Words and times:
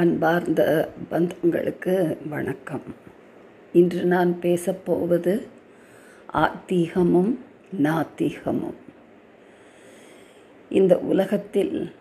அன்பார்ந்த 0.00 0.88
பந்தங்களுக்கு 1.10 2.16
வணக்கம். 2.28 2.82
இன்று 3.72 4.04
நான் 4.04 4.36
பேசப்போவது 4.42 5.46
ஆத்தீகமும் 6.32 7.36
நாத்திகமும். 7.82 8.78
இந்த 10.68 10.98
உலகத்தில் 10.98 11.92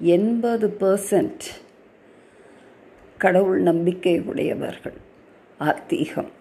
எண்பது 0.00 0.76
பர்சன்ட் 0.80 1.48
கடவுள் 3.18 3.60
நம்பிக்கை 3.60 4.20
உடையவர்கள் 4.20 4.96
ஆத்தீகம். 5.60 6.32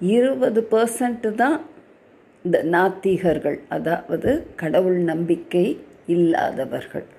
இருபது 0.00 0.66
பர்சன்ட் 0.70 1.34
தான் 1.34 1.60
இந்த 2.42 2.64
நாத்திகர்கள் 2.64 3.58
அதாவது 3.68 4.46
கடவுள் 4.56 4.96
நம்பிக்கை 4.96 5.84
இல்லாதவர்கள். 6.06 7.13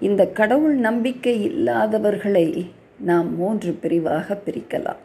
இந்த 0.00 0.26
கடவுள் 0.26 0.74
நம்பிக்கை 0.74 1.48
இல்லாதவர்களை 1.48 2.70
நாம் 2.98 3.36
மூன்று 3.36 3.72
பிரிவாக 3.72 4.40
பிரிக்கலாம். 4.46 4.96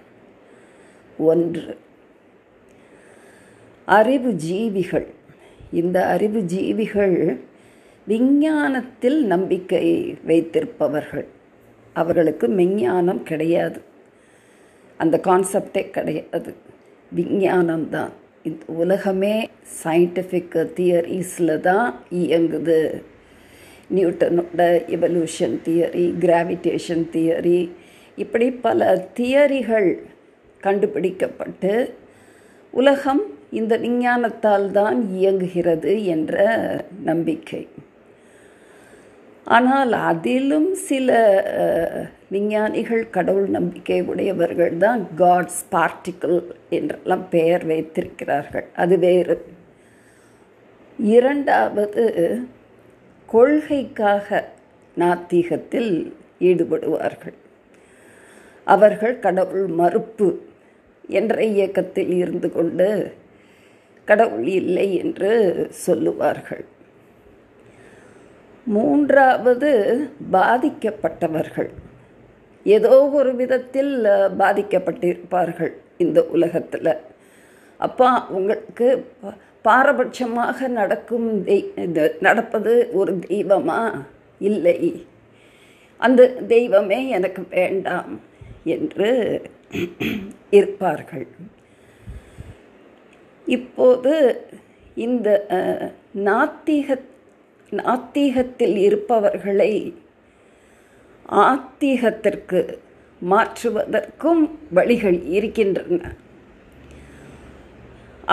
ஒன்று 1.18 1.78
அறிவு 3.86 4.36
ஜீவிகள். 4.50 5.08
இந்த 5.72 6.06
அறிவு 6.06 6.40
ஜீவிகள் 6.40 7.40
விஞ்ஞானத்தில் 8.08 9.26
நம்பிக்கை 9.26 10.18
வைத்திருப்பவர்கள். 10.28 11.26
அவர்களுக்கு 11.94 12.48
மெஞ்ஞானம் 12.48 13.24
கிடையாது. 13.24 13.82
அந்த 14.98 15.20
கான்செப்டே 15.24 15.90
கிடையாது. 15.90 16.54
விஞ்ஞானம் 17.12 17.90
தான். 17.90 18.10
இந்த 18.44 18.66
உலகமே 18.68 19.50
சயின்டிஃபிக் 19.84 20.74
தியரிஸில் 20.74 21.60
தான் 21.60 21.96
இயங்குது. 22.12 23.02
நியூட்டனோட 23.90 24.62
எவல்யூஷன் 24.98 25.56
தியரி 25.66 26.06
கிராவிடேஷன் 26.24 27.06
தியரி 27.16 27.60
இப்படி 28.24 28.48
பல 28.66 29.10
தியரிகள் 29.20 29.90
கண்டுபிடிக்கப்பட்டு 30.64 31.74
உலகம் 32.74 33.24
இந்த 33.52 33.74
விஞ்ஞானத்தால் 33.78 34.72
தான் 34.72 35.00
இயங்குகிறது 35.18 35.92
என்ற 36.06 36.44
நம்பிக்கை. 37.04 37.68
ஆனால் 39.48 39.92
அதிலும் 40.10 40.70
சில 40.90 41.10
விஞ்ஞானிகள் 42.30 43.04
கடவுள் 43.10 43.50
நம்பிக்கை 43.50 44.00
உடையவர்கள் 44.02 44.74
தான் 44.78 45.02
காட்ஸ் 45.16 45.62
பார்ட்டிக்கிள் 45.70 46.38
என்றெல்லாம் 46.70 47.26
பெயர் 47.30 47.66
வைத்திருக்கிறார்கள். 47.66 48.68
அது 48.76 48.98
வேறு. 49.00 49.38
இரண்டாவது 51.00 52.04
கொள்கைக்காக 53.26 54.28
நாத்திகத்தில் 54.98 56.14
ஈடுபடுவார்கள். 56.40 57.36
அவர்கள் 58.64 59.20
கடவுள் 59.20 59.68
மறுப்பு 59.68 60.28
என்ற 61.08 61.44
இயக்கத்தில் 61.44 62.14
இருந்து 62.18 62.52
கொண்டு 62.52 63.14
கடவுள் 64.06 64.48
இல்லை 64.48 64.88
என்று 64.96 65.32
சொல்லுவார்கள். 65.70 66.66
மூன்றாவது 68.64 69.72
பாதிக்கப்பட்டவர்கள். 70.32 71.70
ஏதோ 72.64 73.10
ஒரு 73.10 73.36
விதத்தில் 73.36 74.04
பாதிக்கப்பட்டிருப்பார்கள் 74.40 75.74
இந்த 75.98 76.20
உலகத்தில். 76.26 76.94
அப்போ 77.78 78.08
உங்களுக்கு 78.30 78.88
பாரபட்சமாக 79.68 80.68
நடக்கும் 80.80 81.28
தெய் 81.44 81.74
நடப்பது 82.20 82.74
ஒரு 83.00 83.14
தெய்வமா? 83.28 83.80
இல்லை. 84.50 84.80
அந்த 86.00 86.22
தெய்வமே 86.54 87.00
எனக்கு 87.18 87.42
வேண்டாம் 87.50 88.14
என்று 88.76 89.10
இருப்பார்கள். 90.50 91.28
இப்போது 93.56 94.14
இந்த 95.06 95.30
நாத்திக 96.28 96.98
நாத்திகத்தில் 97.72 98.78
இருப்பவர்களை 98.88 99.72
ஆத்திகத்திற்கு 101.46 102.62
மாற்றுவதற்கும் 103.32 104.44
வழிகள் 104.78 105.20
இருக்கின்றன. 105.38 106.00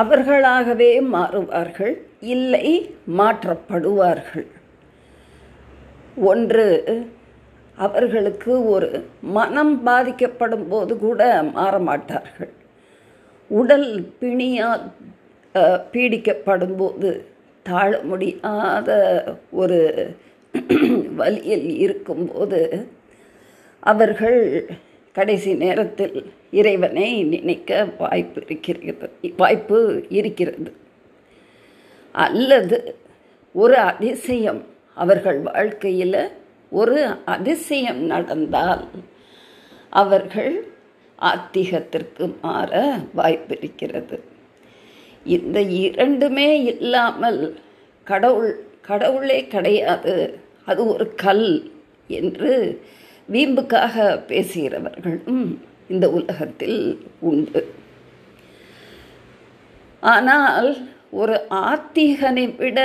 அவர்களாகவே 0.01 0.91
மாறுவார்கள் 1.15 1.95
இல்லை 2.35 2.67
மாற்றப்படுவார்கள். 3.19 4.47
ஒன்று 6.31 6.67
அவர்களுக்கு 7.79 8.53
ஒரு 8.75 8.89
மனம் 9.37 9.75
பாதிக்கப்படும் 9.87 10.67
போது 10.73 10.93
கூட 10.99 11.21
மாற 11.57 11.75
மாட்டார்கள் 11.89 12.53
உடல் 13.51 13.89
பிணியால் 14.21 14.85
பீடிக்கப்படும் 15.93 16.77
போது 16.81 17.11
தாழ 17.67 17.91
முடியாத 18.11 18.91
ஒரு 19.63 19.81
வழியில் 21.21 21.69
இருக்கும்போது 21.85 22.61
அவர்கள் 23.93 24.41
கடைசி 25.17 25.51
நேரத்தில் 25.65 26.17
இறைவனை 26.53 27.23
நினைக்க 27.25 27.89
வாய்ப்பு 27.99 28.43
இருக்கிறது. 28.47 29.11
வாய்ப்பு 29.37 29.79
இருக்கிறது. 30.09 30.73
அல்லது 32.13 32.79
ஒரு 33.53 33.77
அதிசயம் 33.77 34.63
அவர்கள் 34.95 35.39
வாழ்க்கையில் 35.39 36.29
ஒரு 36.71 36.99
அதிசயம் 37.25 38.03
நடந்தால் 38.03 38.89
அவர்கள் 39.91 40.55
ஆத்திகத்திற்கு 41.23 42.25
மாற 42.43 42.99
வாய்ப்பு 43.15 43.57
இருக்கிறது. 43.59 44.23
இந்த 45.25 45.59
இரண்டுமே 45.63 46.63
இல்லாமல் 46.63 47.43
கடவுள் 48.05 48.55
கடவுளே 48.81 49.47
கிடையாது. 49.47 50.39
அது 50.67 50.87
ஒரு 50.87 51.07
கல் 51.15 51.71
என்று 52.09 52.81
வீம்புக்காக 53.33 53.95
பேசுகிறவர்களும் 54.29 55.57
இந்த 55.89 56.11
உலகத்தில் 56.11 57.07
உண்டு. 57.21 57.75
ஆனால் 60.01 60.77
ஒரு 61.11 61.47
ஆத்திகனை 61.51 62.57
விட 62.57 62.81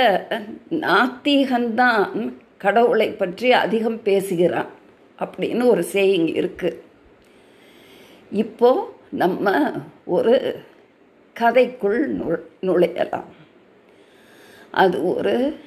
நாத்திகன்தான் 0.70 2.32
கடவுளை 2.58 3.10
பற்றி 3.10 3.52
அதிகம் 3.52 4.02
பேசுகிறான் 4.02 4.68
அப்படின்னு 5.18 5.66
ஒரு 5.66 5.84
சேயிங் 5.92 6.28
இருக்கு. 6.34 6.84
இப்போ 8.30 8.96
நம்ம 9.10 9.72
ஒரு 10.04 10.64
கதைக்குள் 11.40 12.06
நு 12.06 12.46
நுழையலாம். 12.62 13.28
அது 14.70 15.14
ஒரு 15.14 15.58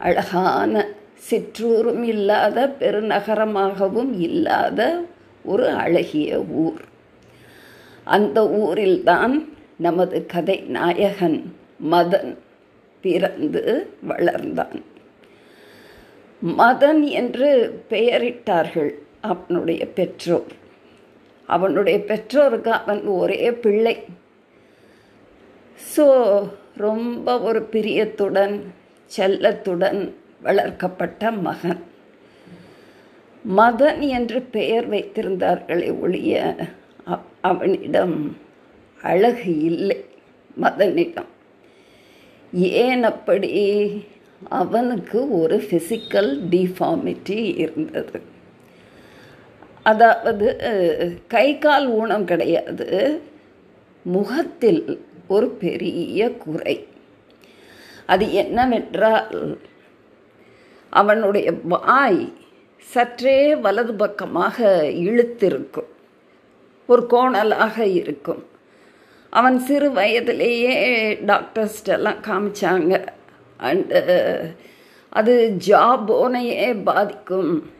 அழகான 0.00 0.86
சிற்றூரும் 1.30 2.02
இல்லாத 2.02 2.76
பெருநகரமாகவும் 2.78 4.12
இல்லாத 4.18 5.04
ஒரு 5.44 5.68
அழகிய 5.68 6.40
ஊர். 6.40 6.80
அந்த 8.04 8.44
ஊரில்தான் 8.44 9.48
நமது 9.76 10.26
கதை 10.26 10.56
நாயகன் 10.56 11.54
மதன் 11.90 12.36
பிறந்து 13.00 13.90
வளர்ந்தான். 14.08 14.82
மதன் 16.58 17.08
என்று 17.08 17.48
பெயரிட்டார்கள் 17.90 18.90
அவனுடைய 19.20 19.86
பெற்றோர். 19.86 20.50
அவனுடைய 21.46 22.04
பெற்றோருக்கு 22.04 22.70
அவன் 22.70 23.04
ஒரே 23.04 23.52
பிள்ளை. 23.52 24.04
ஸோ 25.96 26.06
ரொம்ப 26.76 27.40
ஒரு 27.40 27.68
பிரியத்துடன் 27.72 28.60
செல்லத்துடன் 29.16 30.12
வளர்க்கப்பட்ட 30.42 31.30
மகன். 31.30 31.90
மதன் 33.48 34.00
என்று 34.08 34.42
பெயர் 34.42 34.90
வைத்திருந்தார்களே 34.90 36.00
ஒழிய 36.00 36.54
அவனிடம் 37.40 38.36
அழகு 39.02 39.58
இல்லை 39.58 40.04
மதனிடம். 40.60 41.30
ஏன் 42.52 43.04
அப்படி? 43.04 43.52
அவனுக்கு 44.48 45.38
ஒரு 45.40 45.56
ஃபிசிக்கல் 45.56 46.30
டிஃபார்மிட்டி 46.50 47.58
இருந்தது. 47.58 48.20
அதாவது 49.82 50.48
கை 51.28 51.58
கால் 51.58 51.86
ஊனம் 51.86 52.24
கிடையாது 52.24 53.20
முகத்தில் 54.02 55.02
ஒரு 55.28 55.48
பெரிய 55.48 56.30
குறை. 56.30 56.86
அது 58.06 58.32
என்னவென்றால் 58.32 59.58
அவனுடைய 60.90 61.52
வாய் 61.62 62.32
சற்றே 62.82 63.56
வலது 63.56 63.94
பக்கமாக 63.94 64.82
இழுத்திருக்கும். 64.82 65.90
ஒரு 66.86 67.06
கோணலாக 67.10 67.78
இருக்கும். 67.78 68.46
அவன் 69.30 69.58
சிறு 69.58 69.90
வயதிலேயே 69.92 71.14
டாக்டர்ஸ்டெல்லாம் 71.14 72.20
காமிச்சாங்க. 72.22 73.06
அண்டு 73.60 74.00
uh, 74.06 74.56
அது 75.08 75.56
ஜாபோனையே 75.66 76.82
பாதிக்கும். 76.84 77.70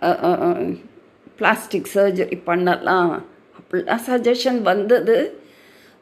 Uh, 0.00 0.04
uh, 0.04 0.78
பிளாஸ்டிக் 1.36 1.88
சர்ஜரி 1.94 2.40
பண்ணலாம். 2.44 3.24
அப்படிலாம் 3.60 3.98
சஜஷன் 4.06 4.62
வந்தது. 4.62 5.40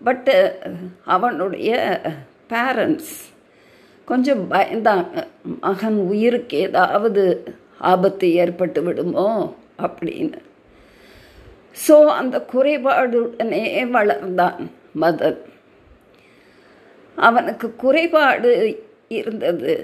பட்டு 0.05 0.61
அவனுடைய 1.05 2.00
பேரண்ட்ஸ் 2.49 3.31
கொஞ்சம் 4.05 4.50
பயந்தாங்க. 4.50 5.26
மகன் 5.61 5.96
உயிருக்கு 5.96 6.58
ஏதாவது 6.58 7.55
ஆபத்து 7.82 8.26
ஏற்பட்டு 8.34 8.82
விடுமோ? 8.82 9.29
அப்படின்னு. 9.82 10.40
ஸோ 11.88 12.05
அந்த 12.05 12.37
குறைபாடுடனே 12.52 13.62
வளர்ந்தான் 13.96 14.61
மதன். 15.00 15.40
அவனுக்கு 17.17 17.76
குறைபாடு 17.76 18.50
இருந்தது. 19.08 19.75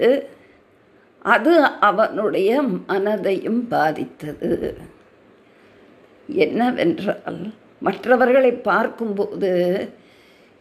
அது 1.25 1.53
அவனுடைய 1.61 2.61
மனதையும் 2.87 3.61
பாதித்தது. 3.67 4.51
என்னவென்றால் 6.29 7.39
மற்றவர்களை 7.79 8.51
பார்க்கும்போது 8.51 9.51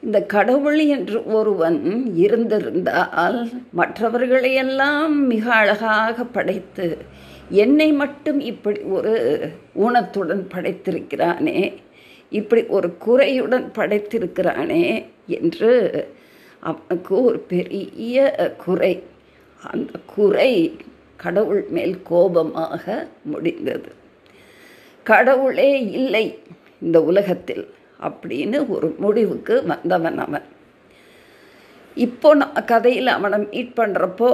இந்த 0.02 0.19
கடவுள் 0.23 0.81
என்று 0.87 1.19
ஒருவன் 1.26 1.79
இருந்திருந்தால் 2.17 3.38
மற்றவர்களையெல்லாம் 3.73 5.14
மிக 5.26 5.44
அழகாக 5.55 6.25
படைத்து 6.25 6.87
என்னை 7.50 7.92
மட்டும் 7.92 8.40
இப்படி 8.40 8.80
ஒரு 8.80 9.12
ஊனத்துடன் 9.74 10.42
படைத்திருக்கிறானே 10.54 11.74
இப்படி 12.30 12.64
ஒரு 12.66 12.96
குறையுடன் 13.06 13.66
படைத்திருக்கிறானே 13.74 15.06
என்று 15.26 15.72
அவனுக்கு 16.60 17.22
ஒரு 17.22 17.38
பெரிய 17.38 18.16
குறை. 18.64 19.02
அந்த 19.62 19.92
குறை 20.14 20.76
கடவுள் 21.16 21.64
மேல் 21.68 22.02
கோபமாக 22.02 23.08
முடிந்தது. 23.22 23.92
கடவுளே 25.02 25.90
இல்லை 25.90 26.38
இந்த 26.78 27.02
உலகத்தில் 27.02 27.74
அப்படின்னு 28.00 28.68
ஒரு 28.68 28.94
முடிவுக்கு 28.98 29.64
வந்தவன் 29.66 30.18
அவன். 30.18 30.42
இப்போ 31.94 32.34
நம்ம 32.34 32.60
கதையில் 32.62 33.06
அவனை 33.06 33.38
மீட் 33.38 33.72
பண்ணுறப்போ 33.76 34.28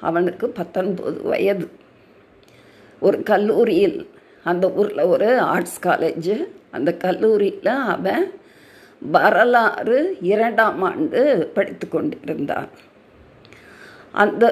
அவனுக்கு 0.00 0.48
பத்தொன்பது 0.48 1.22
வயது. 1.22 1.68
ஒரு 3.00 3.18
கல்லூரியில் 3.30 3.98
அந்த 4.44 4.66
ஊரில் 4.70 5.10
ஒரு 5.14 5.28
ஆர்ட்ஸ் 5.52 5.78
காலேஜு 5.86 6.34
அந்த 6.76 6.90
கல்லூரியில் 7.04 7.72
அவன் 7.94 8.26
வரலாறு 9.14 9.98
இரண்டாம் 10.32 10.82
ஆண்டு 10.88 11.22
படித்து 11.54 11.86
கொண்டிருந்தான். 11.88 12.68
அந்த 14.22 14.44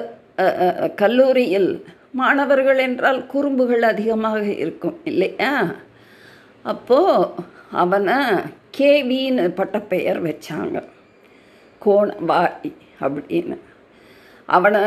கல்லூரியில் 1.01 1.71
மாணவர்கள் 2.19 2.79
என்றால் 2.87 3.21
குறும்புகள் 3.33 3.85
அதிகமாக 3.91 4.43
இருக்கும் 4.63 4.97
இல்லையா? 5.03 5.53
அப்போது 6.65 7.31
அவனை 7.83 8.17
கேவின்னு 8.77 9.45
பட்டப்பெயர் 9.59 10.21
வச்சாங்க. 10.27 10.77
கோணவாய் 11.81 12.71
அப்படின்னு. 13.05 13.57
அவனை 14.45 14.81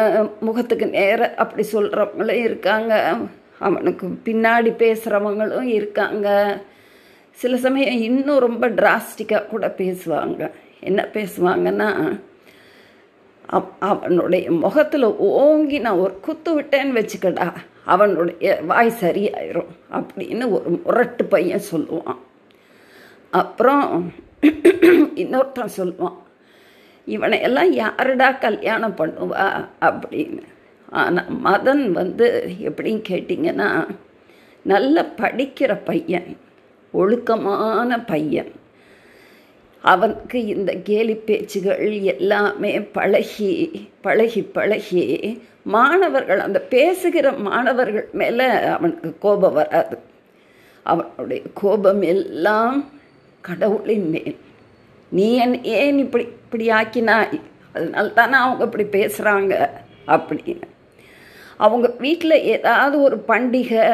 முகத்துக்கு 0.46 0.86
நேர 0.86 1.20
அப்படி 1.42 1.64
சொல்கிறவங்களும் 1.72 2.44
இருக்காங்க. 2.46 2.94
அவனுக்கு 3.58 4.06
பின்னாடி 4.06 4.70
பேசுகிறவங்களும் 4.82 5.62
இருக்காங்க. 5.62 6.28
சில 7.30 7.56
சமயம் 7.56 8.00
இன்னும் 8.00 8.38
ரொம்ப 8.38 8.68
டிராஸ்டிக்காக 8.68 9.46
கூட 9.46 9.74
பேசுவாங்க. 9.78 10.50
என்ன 10.80 11.08
பேசுவாங்கன்னா 11.12 12.18
அவனுடைய 13.78 14.50
முகத்தில் 14.50 15.02
ஓங்கி 15.16 15.78
நான் 15.78 15.96
ஒரு 15.96 16.20
குத்து 16.20 16.60
விட்டேன்னு 16.60 16.98
வச்சுக்கடா 16.98 17.52
அவனுடைய 17.84 18.60
வாய் 18.66 18.92
சரியாயிரும் 19.00 19.72
அப்படின்னு 19.92 20.50
ஒரு 20.50 20.80
முரட்டு 20.84 21.24
பையன் 21.24 21.62
சொல்லுவான். 21.72 22.18
அப்புறம் 23.30 24.12
இன்னொருத்தன் 25.22 25.68
சொல்லுவான் 25.76 26.16
இவனை 27.04 27.40
எல்லாம் 27.40 27.72
யாருடா 27.72 28.30
கல்யாணம் 28.30 28.96
பண்ணுவா? 28.96 29.68
அப்படின்னு. 29.80 30.42
ஆனால் 30.90 31.26
மதன் 31.44 31.90
வந்து 31.90 32.54
எப்படின்னு 32.60 33.02
கேட்டிங்கன்னா 33.08 33.88
நல்ல 34.62 35.02
படிக்கிற 35.16 35.78
பையன் 35.84 36.36
ஒழுக்கமான 36.92 38.04
பையன். 38.04 38.52
அவனுக்கு 39.82 40.44
இந்த 40.46 40.72
கேலி 40.72 41.14
பேச்சுகள் 41.14 41.90
எல்லாமே 41.90 42.80
பழகி 42.80 43.50
பழகி 44.00 44.42
பழகி 44.42 45.40
மாணவர்கள் 45.62 46.38
அந்த 46.38 46.60
பேசுகிற 46.60 47.32
மாணவர்கள் 47.32 48.08
மேலே 48.12 48.46
அவனுக்கு 48.46 49.18
கோபம் 49.18 49.52
வராது. 49.52 49.98
அவனுடைய 50.82 51.42
கோபம் 51.54 52.02
எல்லாம் 52.02 52.90
கடவுளின் 53.40 54.10
மேல். 54.10 54.36
நீ 55.10 55.36
என் 55.36 55.64
ஏன் 55.64 55.98
இப்படி 55.98 56.24
இப்படி 56.24 56.68
ஆக்கினாய்? 56.68 57.40
அதனால 57.72 58.08
தானே 58.08 58.36
அவங்க 58.36 58.64
இப்படி 58.64 58.84
பேசுகிறாங்க 58.98 59.68
அப்படின்னு. 60.06 60.68
அவங்க 61.64 61.86
வீட்டில் 62.04 62.44
ஏதாவது 62.54 62.96
ஒரு 63.06 63.16
பண்டிகை 63.30 63.84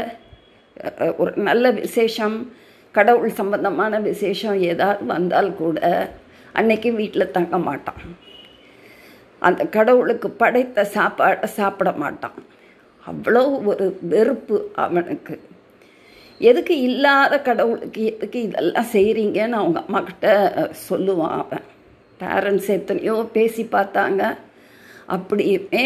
ஒரு 1.22 1.32
நல்ல 1.48 1.70
விசேஷம் 1.82 2.36
கடவுள் 2.94 3.38
சம்பந்தமான 3.40 3.98
விசேஷம் 4.10 4.58
ஏதாவது 4.72 5.04
வந்தால் 5.12 5.50
கூட 5.62 5.78
அன்னைக்கு 6.58 6.90
வீட்டில் 7.00 7.32
தங்க 7.36 7.56
மாட்டான். 7.68 8.02
அந்த 9.46 9.62
கடவுளுக்கு 9.76 10.28
படைத்த 10.42 10.84
சாப்பாடை 10.96 11.48
சாப்பிட 11.58 11.90
மாட்டான். 12.02 12.38
அவ்வளோ 13.06 13.42
ஒரு 13.70 13.86
வெறுப்பு 14.12 14.58
அவனுக்கு. 14.84 15.34
எதுக்கு 16.50 16.74
இல்லாத 16.88 17.34
கடவுளுக்கு 17.48 18.02
எதுக்கு 18.12 18.38
இதெல்லாம் 18.42 18.92
செய்கிறீங்கன்னு 18.92 19.60
அவங்க 19.62 19.80
அம்மாக்கிட்ட 19.84 20.28
சொல்லுவான் 20.88 21.36
அவன். 21.42 21.66
பேரண்ட்ஸ் 22.22 22.70
எத்தனையோ 22.78 23.14
பேசி 23.36 23.64
பார்த்தாங்க. 23.76 24.22
அப்படியுமே 25.08 25.84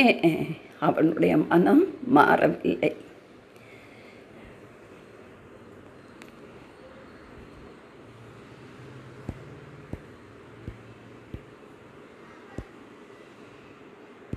அவனுடைய 0.81 1.37
மனம் 1.37 1.85
மாறவில்லை. 2.05 2.97